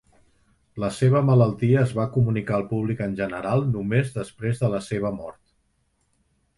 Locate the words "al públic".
2.59-3.05